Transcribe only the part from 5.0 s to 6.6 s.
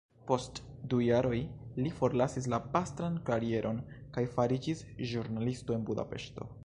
ĵurnalisto en Budapeŝto.